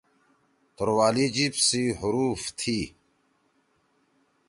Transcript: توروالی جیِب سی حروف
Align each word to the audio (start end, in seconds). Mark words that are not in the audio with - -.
توروالی 0.77 1.25
جیِب 1.35 1.53
سی 1.65 1.83
حروف 1.99 2.41